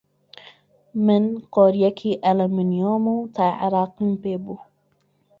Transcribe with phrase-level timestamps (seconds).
[1.05, 1.23] من
[1.53, 4.57] قۆرییەکی ئەلمۆنیۆم و چای عێراقیم پێ بوو